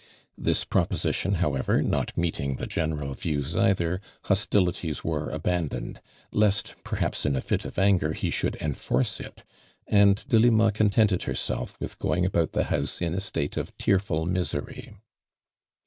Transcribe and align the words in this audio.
This 0.35 0.65
proposi 0.65 1.13
tion, 1.13 1.33
however, 1.35 1.83
not 1.83 2.17
meeting 2.17 2.55
the 2.55 2.65
general 2.65 3.13
views 3.13 3.55
either, 3.55 4.01
hostilities 4.23 5.03
were 5.03 5.29
abandoned, 5.29 6.01
lest, 6.31 6.73
perha2»s 6.83 7.23
in 7.27 7.35
a 7.35 7.39
fit 7.41 7.65
of 7.65 7.77
anger 7.77 8.13
he 8.13 8.31
should 8.31 8.55
enforce 8.59 9.19
it, 9.19 9.43
and 9.85 10.27
Delima 10.27 10.71
contented 10.71 11.21
herself 11.29 11.79
with 11.79 11.99
going 11.99 12.25
about 12.25 12.53
the 12.53 12.63
house 12.63 12.99
in 12.99 13.13
a 13.13 13.21
state 13.21 13.57
of 13.57 13.77
tearful 13.77 14.25
misery. 14.25 14.95